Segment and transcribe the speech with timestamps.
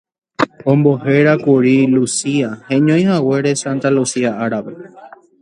[0.71, 4.73] Ombohérakuri Lucía, heñoihaguére Santa Lucía árape.